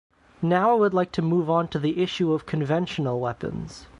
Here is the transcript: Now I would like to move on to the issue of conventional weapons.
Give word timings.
Now 0.41 0.71
I 0.71 0.73
would 0.73 0.95
like 0.95 1.11
to 1.11 1.21
move 1.21 1.47
on 1.47 1.67
to 1.67 1.77
the 1.77 2.01
issue 2.01 2.33
of 2.33 2.47
conventional 2.47 3.19
weapons. 3.19 3.85